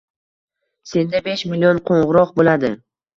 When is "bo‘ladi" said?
2.41-2.73